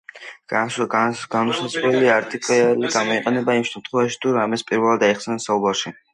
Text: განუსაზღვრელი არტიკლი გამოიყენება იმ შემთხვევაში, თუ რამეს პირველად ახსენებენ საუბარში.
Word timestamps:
განუსაზღვრელი 0.51 2.09
არტიკლი 2.13 2.89
გამოიყენება 2.97 3.59
იმ 3.59 3.67
შემთხვევაში, 3.75 4.19
თუ 4.25 4.35
რამეს 4.41 4.67
პირველად 4.73 5.09
ახსენებენ 5.13 5.47
საუბარში. 5.49 5.97